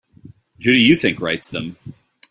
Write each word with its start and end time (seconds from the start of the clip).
Who 0.63 0.71
do 0.71 0.71
you 0.71 0.95
think 0.95 1.21
writes 1.21 1.51
them? 1.51 1.77